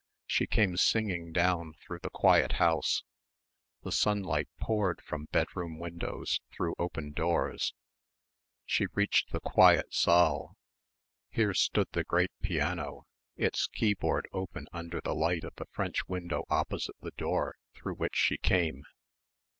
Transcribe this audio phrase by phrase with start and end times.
[0.25, 3.03] She came singing down through the quiet house
[3.83, 7.75] the sunlight poured from bedroom windows through open doors.
[8.65, 10.57] She reached the quiet saal.
[11.29, 16.45] Here stood the great piano, its keyboard open under the light of the French window
[16.49, 18.81] opposite the door through which she came.